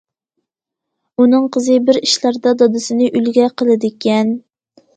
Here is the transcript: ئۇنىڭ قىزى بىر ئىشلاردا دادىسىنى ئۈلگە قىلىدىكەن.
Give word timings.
ئۇنىڭ 1.17 1.45
قىزى 1.57 1.77
بىر 1.91 2.01
ئىشلاردا 2.01 2.55
دادىسىنى 2.63 3.13
ئۈلگە 3.21 3.49
قىلىدىكەن. 3.61 4.37